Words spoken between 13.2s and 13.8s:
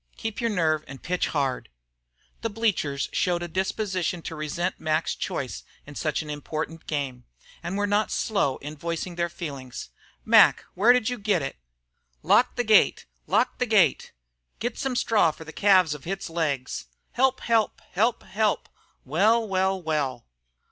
Lock the